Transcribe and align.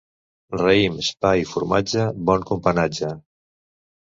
Raïms, 0.61 1.09
pa 1.25 1.33
i 1.43 1.45
formatge, 1.51 2.07
bon 2.31 2.47
companatge. 2.53 3.13